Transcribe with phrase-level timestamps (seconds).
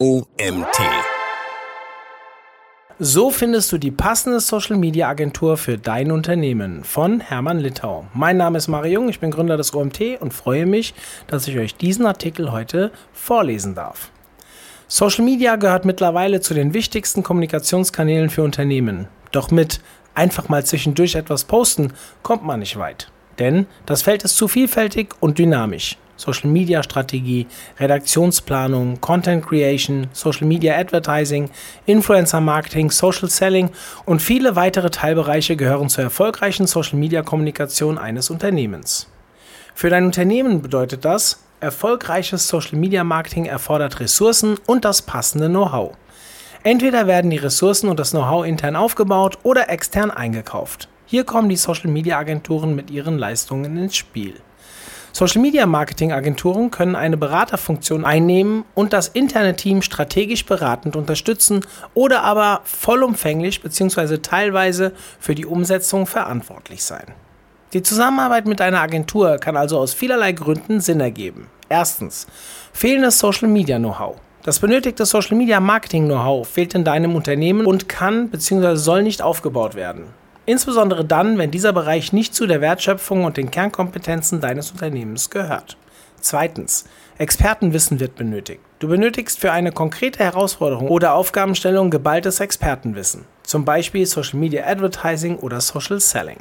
[0.00, 0.78] OMT.
[3.00, 8.06] So findest du die passende Social Media Agentur für dein Unternehmen von Hermann Littau.
[8.14, 10.94] Mein Name ist Mario Jung, ich bin Gründer des OMT und freue mich,
[11.26, 14.12] dass ich euch diesen Artikel heute vorlesen darf.
[14.86, 19.08] Social Media gehört mittlerweile zu den wichtigsten Kommunikationskanälen für Unternehmen.
[19.32, 19.80] Doch mit
[20.14, 21.92] einfach mal zwischendurch etwas posten
[22.22, 23.10] kommt man nicht weit.
[23.40, 25.98] Denn das Feld ist zu vielfältig und dynamisch.
[26.18, 27.46] Social Media Strategie,
[27.78, 31.48] Redaktionsplanung, Content Creation, Social Media Advertising,
[31.86, 33.70] Influencer Marketing, Social Selling
[34.04, 39.08] und viele weitere Teilbereiche gehören zur erfolgreichen Social Media Kommunikation eines Unternehmens.
[39.74, 45.92] Für dein Unternehmen bedeutet das, erfolgreiches Social Media Marketing erfordert Ressourcen und das passende Know-how.
[46.64, 50.88] Entweder werden die Ressourcen und das Know-how intern aufgebaut oder extern eingekauft.
[51.06, 54.34] Hier kommen die Social Media Agenturen mit ihren Leistungen ins Spiel.
[55.18, 61.66] Social Media Marketing Agenturen können eine Beraterfunktion einnehmen und das interne Team strategisch beratend unterstützen
[61.92, 64.18] oder aber vollumfänglich bzw.
[64.18, 67.14] teilweise für die Umsetzung verantwortlich sein.
[67.72, 71.48] Die Zusammenarbeit mit einer Agentur kann also aus vielerlei Gründen Sinn ergeben.
[71.68, 72.28] Erstens,
[72.72, 74.14] fehlendes Social Media Know-how.
[74.44, 78.76] Das benötigte Social Media Marketing Know-how fehlt in deinem Unternehmen und kann bzw.
[78.76, 80.04] soll nicht aufgebaut werden.
[80.48, 85.76] Insbesondere dann, wenn dieser Bereich nicht zu der Wertschöpfung und den Kernkompetenzen deines Unternehmens gehört.
[86.22, 86.86] Zweitens.
[87.18, 88.62] Expertenwissen wird benötigt.
[88.78, 93.26] Du benötigst für eine konkrete Herausforderung oder Aufgabenstellung geballtes Expertenwissen.
[93.42, 96.38] Zum Beispiel Social Media Advertising oder Social Selling.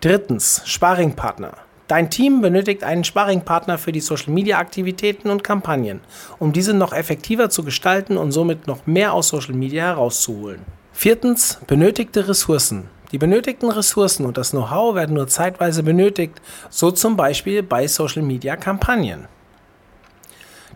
[0.00, 0.62] Drittens.
[0.64, 1.52] Sparringpartner.
[1.86, 6.00] Dein Team benötigt einen Sparringpartner für die Social Media Aktivitäten und Kampagnen,
[6.38, 10.64] um diese noch effektiver zu gestalten und somit noch mehr aus Social Media herauszuholen.
[10.94, 11.60] Viertens.
[11.66, 12.88] Benötigte Ressourcen.
[13.12, 19.26] Die benötigten Ressourcen und das Know-how werden nur zeitweise benötigt, so zum Beispiel bei Social-Media-Kampagnen.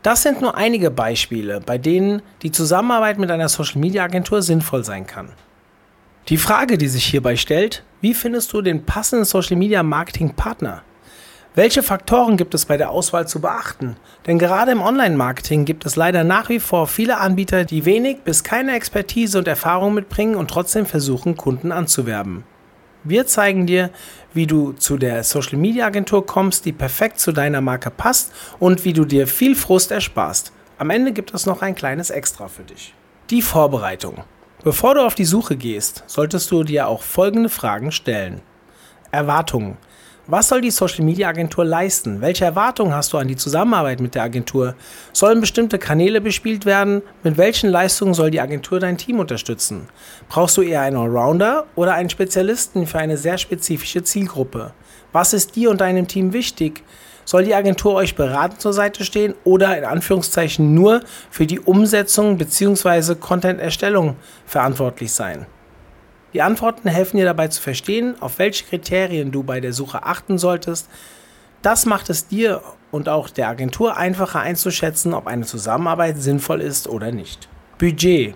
[0.03, 5.29] Das sind nur einige Beispiele, bei denen die Zusammenarbeit mit einer Social-Media-Agentur sinnvoll sein kann.
[6.29, 10.83] Die Frage, die sich hierbei stellt, wie findest du den passenden Social-Media-Marketing-Partner?
[11.55, 13.97] Welche Faktoren gibt es bei der Auswahl zu beachten?
[14.27, 18.43] Denn gerade im Online-Marketing gibt es leider nach wie vor viele Anbieter, die wenig bis
[18.43, 22.45] keine Expertise und Erfahrung mitbringen und trotzdem versuchen, Kunden anzuwerben.
[23.05, 23.91] Wir zeigen dir,
[24.33, 29.05] wie du zu der Social-Media-Agentur kommst, die perfekt zu deiner Marke passt und wie du
[29.05, 30.53] dir viel Frust ersparst.
[30.79, 32.95] Am Ende gibt es noch ein kleines Extra für dich.
[33.29, 34.25] Die Vorbereitung.
[34.65, 38.41] Bevor du auf die Suche gehst, solltest du dir auch folgende Fragen stellen.
[39.11, 39.77] Erwartungen.
[40.29, 42.21] Was soll die Social Media Agentur leisten?
[42.21, 44.77] Welche Erwartungen hast du an die Zusammenarbeit mit der Agentur?
[45.13, 47.03] Sollen bestimmte Kanäle bespielt werden?
[47.25, 49.89] Mit welchen Leistungen soll die Agentur dein Team unterstützen?
[50.29, 54.73] Brauchst du eher einen Allrounder oder einen Spezialisten für eine sehr spezifische Zielgruppe?
[55.11, 56.85] Was ist dir und deinem Team wichtig?
[57.25, 61.01] Soll die Agentur euch beratend zur Seite stehen oder in Anführungszeichen nur
[61.31, 63.17] für die Umsetzung bzw.
[63.17, 64.15] Content-Erstellung
[64.47, 65.47] verantwortlich sein?
[66.33, 70.39] Die Antworten helfen dir dabei zu verstehen, auf welche Kriterien du bei der Suche achten
[70.39, 70.89] solltest.
[71.61, 76.89] Das macht es dir und auch der Agentur einfacher einzuschätzen, ob eine Zusammenarbeit sinnvoll ist
[76.89, 77.49] oder nicht.
[77.79, 78.35] Budget.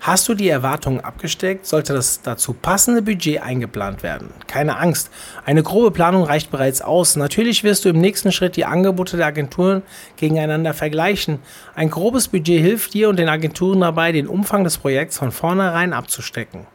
[0.00, 4.28] Hast du die Erwartungen abgesteckt, sollte das dazu passende Budget eingeplant werden.
[4.46, 5.10] Keine Angst,
[5.44, 7.16] eine grobe Planung reicht bereits aus.
[7.16, 9.82] Natürlich wirst du im nächsten Schritt die Angebote der Agenturen
[10.16, 11.38] gegeneinander vergleichen.
[11.74, 15.92] Ein grobes Budget hilft dir und den Agenturen dabei, den Umfang des Projekts von vornherein
[15.92, 16.66] abzustecken.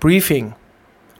[0.00, 0.54] Briefing.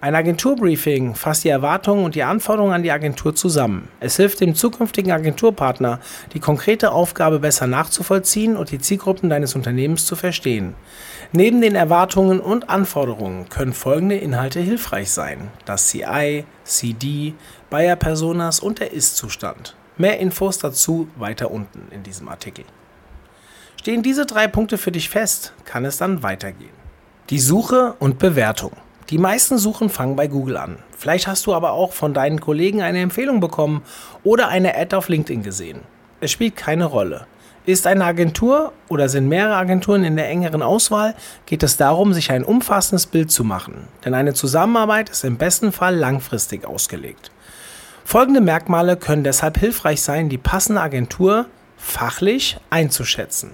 [0.00, 3.88] Ein Agenturbriefing fasst die Erwartungen und die Anforderungen an die Agentur zusammen.
[4.00, 6.00] Es hilft dem zukünftigen Agenturpartner,
[6.34, 10.74] die konkrete Aufgabe besser nachzuvollziehen und die Zielgruppen deines Unternehmens zu verstehen.
[11.32, 17.32] Neben den Erwartungen und Anforderungen können folgende Inhalte hilfreich sein: das CI, CD,
[17.70, 19.74] Buyer Personas und der Ist-Zustand.
[19.96, 22.66] Mehr Infos dazu weiter unten in diesem Artikel.
[23.80, 26.83] Stehen diese drei Punkte für dich fest, kann es dann weitergehen.
[27.30, 28.72] Die Suche und Bewertung.
[29.08, 30.76] Die meisten Suchen fangen bei Google an.
[30.94, 33.82] Vielleicht hast du aber auch von deinen Kollegen eine Empfehlung bekommen
[34.24, 35.80] oder eine Ad auf LinkedIn gesehen.
[36.20, 37.26] Es spielt keine Rolle.
[37.64, 41.14] Ist eine Agentur oder sind mehrere Agenturen in der engeren Auswahl,
[41.46, 43.88] geht es darum, sich ein umfassendes Bild zu machen.
[44.04, 47.30] Denn eine Zusammenarbeit ist im besten Fall langfristig ausgelegt.
[48.04, 51.46] Folgende Merkmale können deshalb hilfreich sein, die passende Agentur
[51.78, 53.52] fachlich einzuschätzen.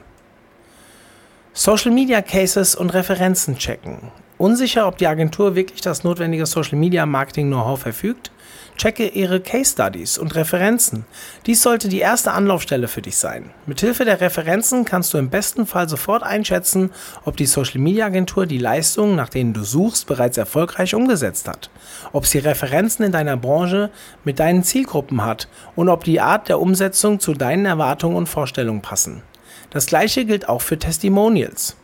[1.53, 4.13] Social Media Cases und Referenzen checken.
[4.39, 8.31] Unsicher, ob die Agentur wirklich das notwendige Social Media Marketing Know-how verfügt?
[8.77, 11.05] Checke ihre Case Studies und Referenzen.
[11.47, 13.51] Dies sollte die erste Anlaufstelle für dich sein.
[13.67, 16.91] Mithilfe der Referenzen kannst du im besten Fall sofort einschätzen,
[17.25, 21.69] ob die Social Media Agentur die Leistungen, nach denen du suchst, bereits erfolgreich umgesetzt hat.
[22.13, 23.91] Ob sie Referenzen in deiner Branche
[24.25, 28.83] mit deinen Zielgruppen hat und ob die Art der Umsetzung zu deinen Erwartungen und Vorstellungen
[28.83, 29.25] passen.
[29.71, 31.77] Das gleiche gilt auch für Testimonials.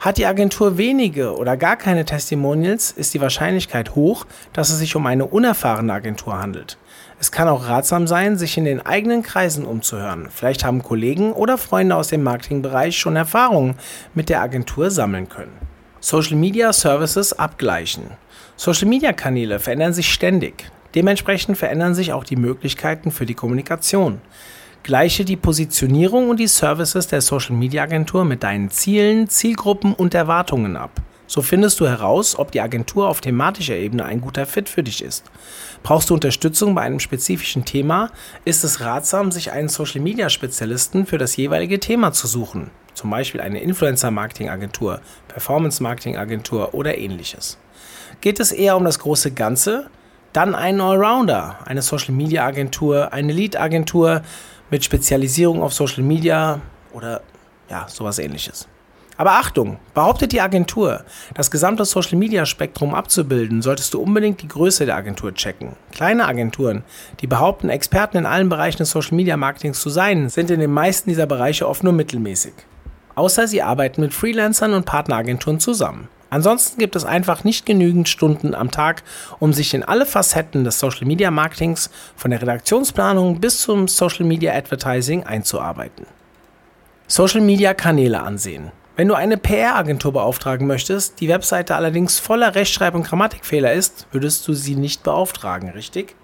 [0.00, 4.96] Hat die Agentur wenige oder gar keine Testimonials, ist die Wahrscheinlichkeit hoch, dass es sich
[4.96, 6.76] um eine unerfahrene Agentur handelt.
[7.20, 10.28] Es kann auch ratsam sein, sich in den eigenen Kreisen umzuhören.
[10.30, 13.76] Vielleicht haben Kollegen oder Freunde aus dem Marketingbereich schon Erfahrungen
[14.12, 15.56] mit der Agentur sammeln können.
[16.00, 18.10] Social Media Services abgleichen.
[18.56, 20.70] Social Media Kanäle verändern sich ständig.
[20.94, 24.20] Dementsprechend verändern sich auch die Möglichkeiten für die Kommunikation.
[24.84, 30.12] Gleiche die Positionierung und die Services der Social Media Agentur mit deinen Zielen, Zielgruppen und
[30.12, 30.90] Erwartungen ab.
[31.26, 35.02] So findest du heraus, ob die Agentur auf thematischer Ebene ein guter Fit für dich
[35.02, 35.24] ist.
[35.82, 38.10] Brauchst du Unterstützung bei einem spezifischen Thema,
[38.44, 42.70] ist es ratsam, sich einen Social Media Spezialisten für das jeweilige Thema zu suchen.
[42.92, 47.56] Zum Beispiel eine Influencer Marketing Agentur, Performance Marketing Agentur oder ähnliches.
[48.20, 49.88] Geht es eher um das große Ganze?
[50.34, 54.22] Dann einen Allrounder, eine Social Media Agentur, eine Lead Agentur,
[54.74, 56.60] mit Spezialisierung auf Social Media
[56.92, 57.20] oder
[57.70, 58.66] ja, sowas ähnliches.
[59.16, 64.48] Aber Achtung, behauptet die Agentur, das gesamte Social Media Spektrum abzubilden, solltest du unbedingt die
[64.48, 65.76] Größe der Agentur checken.
[65.92, 66.82] Kleine Agenturen,
[67.20, 70.72] die behaupten, Experten in allen Bereichen des Social Media Marketings zu sein, sind in den
[70.72, 72.54] meisten dieser Bereiche oft nur mittelmäßig.
[73.14, 76.08] Außer sie arbeiten mit Freelancern und Partneragenturen zusammen.
[76.34, 79.04] Ansonsten gibt es einfach nicht genügend Stunden am Tag,
[79.38, 84.24] um sich in alle Facetten des Social Media Marketings von der Redaktionsplanung bis zum Social
[84.24, 86.06] Media Advertising einzuarbeiten.
[87.06, 88.72] Social Media Kanäle ansehen.
[88.96, 94.48] Wenn du eine PR-Agentur beauftragen möchtest, die Webseite allerdings voller Rechtschreib- und Grammatikfehler ist, würdest
[94.48, 96.16] du sie nicht beauftragen, richtig?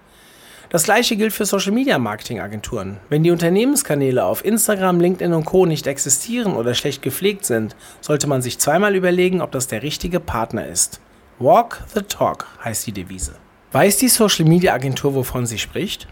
[0.71, 2.95] Das gleiche gilt für Social Media Marketing Agenturen.
[3.09, 5.65] Wenn die Unternehmenskanäle auf Instagram, LinkedIn und Co.
[5.65, 10.21] nicht existieren oder schlecht gepflegt sind, sollte man sich zweimal überlegen, ob das der richtige
[10.21, 11.01] Partner ist.
[11.39, 13.35] Walk the talk heißt die Devise.
[13.73, 16.07] Weiß die Social Media Agentur, wovon sie spricht?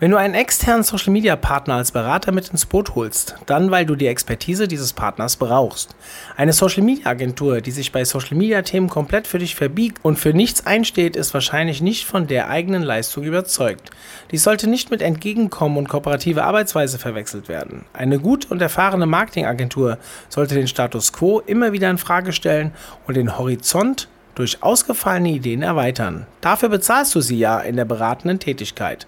[0.00, 3.86] Wenn du einen externen Social Media Partner als Berater mit ins Boot holst, dann weil
[3.86, 5.94] du die Expertise dieses Partners brauchst.
[6.36, 10.18] Eine Social Media Agentur, die sich bei Social Media Themen komplett für dich verbiegt und
[10.18, 13.92] für nichts einsteht, ist wahrscheinlich nicht von der eigenen Leistung überzeugt.
[14.32, 17.84] Dies sollte nicht mit Entgegenkommen und kooperative Arbeitsweise verwechselt werden.
[17.92, 19.98] Eine gut und erfahrene Marketingagentur
[20.28, 22.72] sollte den Status quo immer wieder in Frage stellen
[23.06, 26.26] und den Horizont durch ausgefallene Ideen erweitern.
[26.40, 29.06] Dafür bezahlst du sie ja in der beratenden Tätigkeit.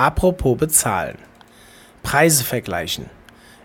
[0.00, 1.18] Apropos bezahlen.
[2.02, 3.10] Preise vergleichen.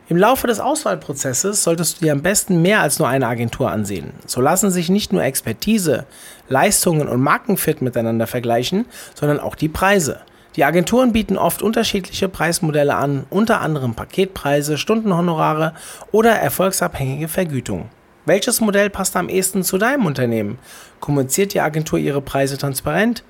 [0.10, 4.12] Im Laufe des Auswahlprozesses solltest du dir am besten mehr als nur eine Agentur ansehen.
[4.26, 6.06] So lassen sich nicht nur Expertise,
[6.50, 10.20] Leistungen und Markenfit miteinander vergleichen, sondern auch die Preise.
[10.58, 15.74] Die Agenturen bieten oft unterschiedliche Preismodelle an, unter anderem Paketpreise, Stundenhonorare
[16.12, 17.88] oder erfolgsabhängige Vergütung.
[18.26, 20.60] Welches Modell passt am ehesten zu deinem Unternehmen?
[21.00, 23.24] Kommuniziert die Agentur ihre Preise transparent?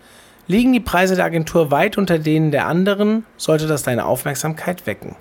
[0.48, 5.16] Liegen die Preise der Agentur weit unter denen der anderen, sollte das deine Aufmerksamkeit wecken.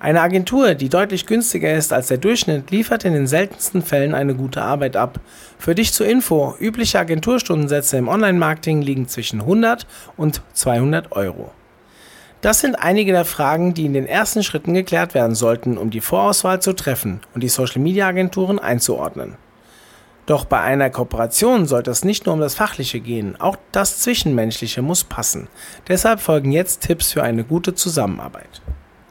[0.00, 4.34] Eine Agentur, die deutlich günstiger ist als der Durchschnitt, liefert in den seltensten Fällen eine
[4.34, 5.20] gute Arbeit ab.
[5.58, 9.86] Für dich zur Info, übliche Agenturstundensätze im Online-Marketing liegen zwischen 100
[10.16, 11.52] und 200 Euro.
[12.40, 16.00] Das sind einige der Fragen, die in den ersten Schritten geklärt werden sollten, um die
[16.00, 19.36] Vorauswahl zu treffen und die Social-Media-Agenturen einzuordnen.
[20.26, 24.80] Doch bei einer Kooperation sollte es nicht nur um das Fachliche gehen, auch das Zwischenmenschliche
[24.80, 25.48] muss passen.
[25.88, 28.62] Deshalb folgen jetzt Tipps für eine gute Zusammenarbeit.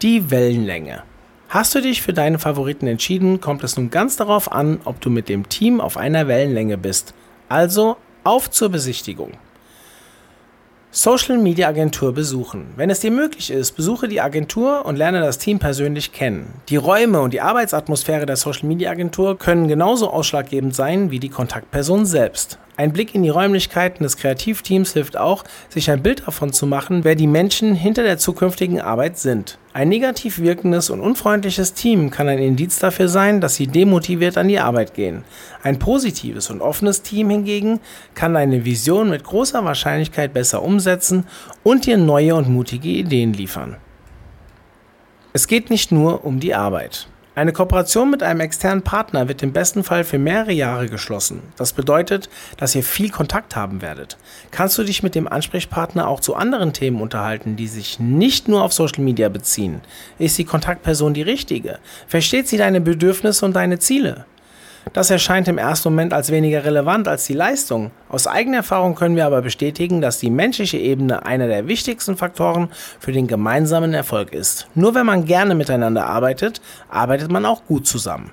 [0.01, 1.03] Die Wellenlänge.
[1.49, 5.09] Hast du dich für deine Favoriten entschieden, kommt es nun ganz darauf an, ob du
[5.09, 7.13] mit dem Team auf einer Wellenlänge bist.
[7.49, 9.33] Also auf zur Besichtigung.
[10.93, 12.65] Social Media Agentur besuchen.
[12.75, 16.47] Wenn es dir möglich ist, besuche die Agentur und lerne das Team persönlich kennen.
[16.67, 21.29] Die Räume und die Arbeitsatmosphäre der Social Media Agentur können genauso ausschlaggebend sein wie die
[21.29, 22.57] Kontaktperson selbst.
[22.77, 27.03] Ein Blick in die Räumlichkeiten des Kreativteams hilft auch, sich ein Bild davon zu machen,
[27.03, 29.57] wer die Menschen hinter der zukünftigen Arbeit sind.
[29.73, 34.47] Ein negativ wirkendes und unfreundliches Team kann ein Indiz dafür sein, dass sie demotiviert an
[34.47, 35.23] die Arbeit gehen.
[35.63, 37.79] Ein positives und offenes Team hingegen
[38.15, 41.25] kann deine Vision mit großer Wahrscheinlichkeit besser umsetzen
[41.63, 43.77] und dir neue und mutige Ideen liefern.
[45.33, 47.07] Es geht nicht nur um die Arbeit.
[47.41, 51.41] Eine Kooperation mit einem externen Partner wird im besten Fall für mehrere Jahre geschlossen.
[51.57, 54.19] Das bedeutet, dass ihr viel Kontakt haben werdet.
[54.51, 58.61] Kannst du dich mit dem Ansprechpartner auch zu anderen Themen unterhalten, die sich nicht nur
[58.61, 59.81] auf Social Media beziehen?
[60.19, 61.79] Ist die Kontaktperson die richtige?
[62.05, 64.27] Versteht sie deine Bedürfnisse und deine Ziele?
[64.93, 67.91] Das erscheint im ersten Moment als weniger relevant als die Leistung.
[68.09, 72.69] Aus eigener Erfahrung können wir aber bestätigen, dass die menschliche Ebene einer der wichtigsten Faktoren
[72.99, 74.67] für den gemeinsamen Erfolg ist.
[74.75, 78.31] Nur wenn man gerne miteinander arbeitet, arbeitet man auch gut zusammen.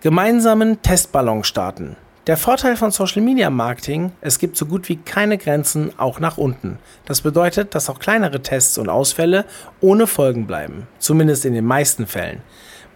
[0.00, 1.96] Gemeinsamen Testballon starten.
[2.26, 6.38] Der Vorteil von Social Media Marketing, es gibt so gut wie keine Grenzen, auch nach
[6.38, 6.78] unten.
[7.04, 9.44] Das bedeutet, dass auch kleinere Tests und Ausfälle
[9.82, 12.40] ohne Folgen bleiben, zumindest in den meisten Fällen.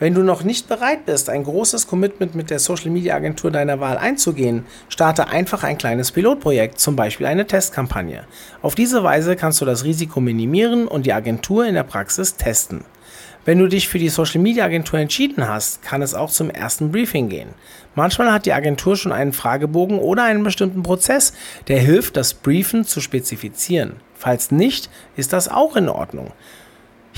[0.00, 3.80] Wenn du noch nicht bereit bist, ein großes Commitment mit der Social Media Agentur deiner
[3.80, 8.24] Wahl einzugehen, starte einfach ein kleines Pilotprojekt, zum Beispiel eine Testkampagne.
[8.62, 12.84] Auf diese Weise kannst du das Risiko minimieren und die Agentur in der Praxis testen.
[13.44, 16.92] Wenn du dich für die Social Media Agentur entschieden hast, kann es auch zum ersten
[16.92, 17.48] Briefing gehen.
[17.96, 21.32] Manchmal hat die Agentur schon einen Fragebogen oder einen bestimmten Prozess,
[21.66, 23.96] der hilft, das Briefen zu spezifizieren.
[24.14, 26.32] Falls nicht, ist das auch in Ordnung.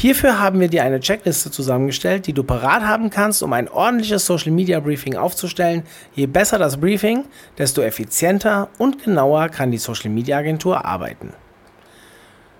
[0.01, 4.25] Hierfür haben wir dir eine Checkliste zusammengestellt, die du parat haben kannst, um ein ordentliches
[4.25, 5.83] Social Media Briefing aufzustellen.
[6.15, 7.27] Je besser das Briefing,
[7.59, 11.35] desto effizienter und genauer kann die Social Media Agentur arbeiten.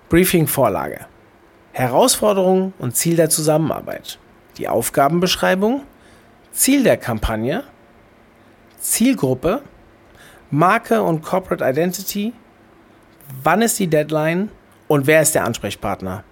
[0.07, 1.07] Briefing Vorlage.
[1.71, 4.19] Herausforderung und Ziel der Zusammenarbeit.
[4.59, 5.81] Die Aufgabenbeschreibung,
[6.51, 7.63] Ziel der Kampagne,
[8.79, 9.63] Zielgruppe,
[10.51, 12.33] Marke und Corporate Identity,
[13.41, 14.51] wann ist die Deadline
[14.87, 16.23] und wer ist der Ansprechpartner.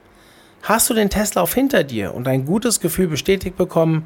[0.70, 4.06] Hast du den Testlauf hinter dir und ein gutes Gefühl bestätigt bekommen,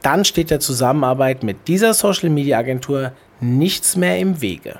[0.00, 4.78] dann steht der Zusammenarbeit mit dieser Social Media Agentur nichts mehr im Wege.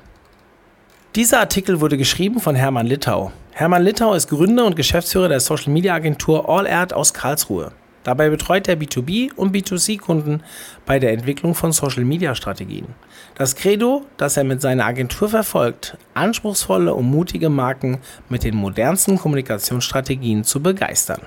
[1.16, 3.32] Dieser Artikel wurde geschrieben von Hermann Littau.
[3.50, 7.72] Hermann Littau ist Gründer und Geschäftsführer der Social Media Agentur AllArt aus Karlsruhe.
[8.04, 10.42] Dabei betreut er B2B und B2C-Kunden
[10.86, 12.86] bei der Entwicklung von Social-Media-Strategien.
[13.34, 19.18] Das Credo, das er mit seiner Agentur verfolgt, anspruchsvolle und mutige Marken mit den modernsten
[19.18, 21.22] Kommunikationsstrategien zu begeistern.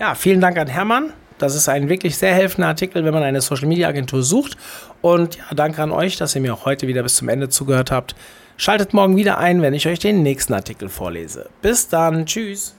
[0.00, 1.12] Ja, vielen Dank an Hermann.
[1.38, 4.56] Das ist ein wirklich sehr helfender Artikel, wenn man eine Social-Media-Agentur sucht.
[5.02, 7.90] Und ja, danke an euch, dass ihr mir auch heute wieder bis zum Ende zugehört
[7.90, 8.14] habt.
[8.56, 11.50] Schaltet morgen wieder ein, wenn ich euch den nächsten Artikel vorlese.
[11.60, 12.76] Bis dann, tschüss.